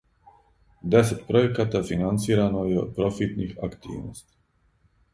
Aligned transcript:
Десет 0.95 1.21
пројеката 1.27 1.83
финансирано 1.91 2.65
је 2.73 2.83
од 2.87 2.93
профитних 2.99 3.55
активности. 3.71 4.39